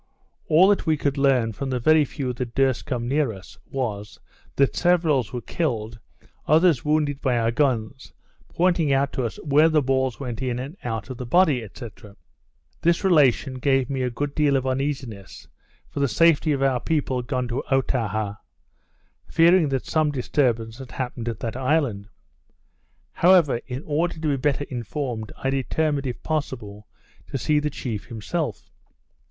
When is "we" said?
0.87-0.97